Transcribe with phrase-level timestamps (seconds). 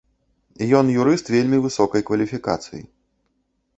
[0.77, 2.81] Ён юрыст вельмі высокай кваліфікацыі.